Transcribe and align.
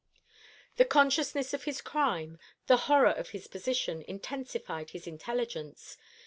The 0.77 0.85
consciousness 0.85 1.53
of 1.53 1.65
his 1.65 1.79
crime, 1.79 2.39
the 2.65 2.75
horror 2.89 3.11
of 3.11 3.29
his 3.37 3.45
position, 3.45 4.01
intensified 4.07 4.89
his 4.89 5.05
intelligence. 5.05 5.95